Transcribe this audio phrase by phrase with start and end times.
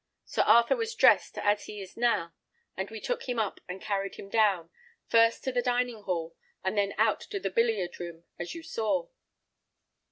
[0.25, 2.33] Sir Arthur was dressed as he is now;
[2.75, 4.71] and we took him up and carried him down,
[5.07, 9.09] first to the dining hall, and then out to the billiard room, as you saw."